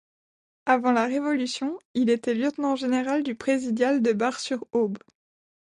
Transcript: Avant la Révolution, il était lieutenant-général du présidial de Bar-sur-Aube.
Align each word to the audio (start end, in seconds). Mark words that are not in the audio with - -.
Avant 0.65 0.93
la 0.93 1.05
Révolution, 1.05 1.77
il 1.93 2.09
était 2.09 2.33
lieutenant-général 2.33 3.21
du 3.21 3.35
présidial 3.35 4.01
de 4.01 4.13
Bar-sur-Aube. 4.13 4.97